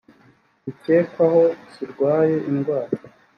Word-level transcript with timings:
zikekwako 0.63 1.41
zirwaye 1.73 2.35
indwara 2.49 2.95